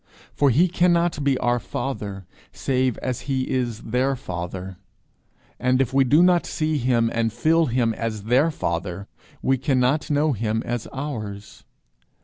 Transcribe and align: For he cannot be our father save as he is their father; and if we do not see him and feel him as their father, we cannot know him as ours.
For 0.33 0.49
he 0.49 0.67
cannot 0.67 1.23
be 1.23 1.37
our 1.37 1.59
father 1.59 2.25
save 2.51 2.97
as 3.03 3.21
he 3.29 3.47
is 3.47 3.81
their 3.83 4.15
father; 4.15 4.77
and 5.59 5.79
if 5.79 5.93
we 5.93 6.03
do 6.03 6.23
not 6.23 6.43
see 6.47 6.79
him 6.79 7.11
and 7.13 7.31
feel 7.31 7.67
him 7.67 7.93
as 7.93 8.23
their 8.23 8.49
father, 8.49 9.07
we 9.43 9.59
cannot 9.59 10.09
know 10.09 10.33
him 10.33 10.63
as 10.65 10.87
ours. 10.91 11.65